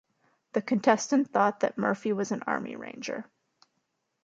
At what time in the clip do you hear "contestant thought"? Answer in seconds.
0.63-1.59